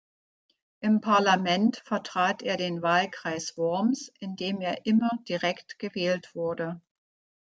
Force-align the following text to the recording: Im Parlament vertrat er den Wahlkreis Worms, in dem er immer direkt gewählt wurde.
Im 0.79 0.99
Parlament 0.99 1.83
vertrat 1.85 2.41
er 2.41 2.57
den 2.57 2.81
Wahlkreis 2.81 3.55
Worms, 3.55 4.11
in 4.19 4.35
dem 4.35 4.59
er 4.59 4.87
immer 4.87 5.11
direkt 5.29 5.77
gewählt 5.77 6.33
wurde. 6.33 6.81